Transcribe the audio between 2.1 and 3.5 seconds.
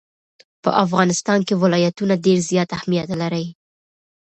ډېر زیات اهمیت لري.